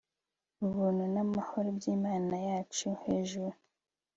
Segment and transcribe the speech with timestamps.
[0.65, 3.55] ubuntu namahoro byimana yacu hejuru